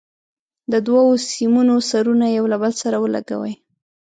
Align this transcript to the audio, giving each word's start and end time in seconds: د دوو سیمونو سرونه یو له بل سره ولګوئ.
د 0.71 0.73
دوو 0.87 1.05
سیمونو 1.31 1.75
سرونه 1.89 2.25
یو 2.37 2.45
له 2.51 2.57
بل 2.61 2.73
سره 2.81 2.97
ولګوئ. 2.99 3.53